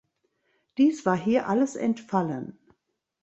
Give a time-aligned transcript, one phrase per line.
[0.79, 2.57] Dies war hier alles entfallen.